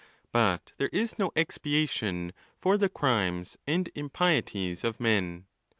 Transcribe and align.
But 0.31 0.73
there 0.79 0.89
is 0.91 1.19
no 1.19 1.31
expiation 1.35 2.33
for 2.57 2.75
the 2.75 2.89
crimes 2.89 3.59
and 3.67 3.87
icapiotieg 3.93 4.83
of 4.83 4.99
men. 4.99 5.45